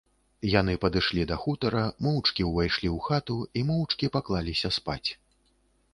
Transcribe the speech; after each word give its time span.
Яны 0.51 0.73
падышлі 0.85 1.25
да 1.31 1.37
хутара, 1.43 1.83
моўчкі 2.07 2.47
ўвайшлі 2.49 2.89
ў 2.95 3.07
хату 3.11 3.37
і 3.61 3.67
моўчкі 3.71 4.13
паклаліся 4.17 4.69
спаць. 4.79 5.09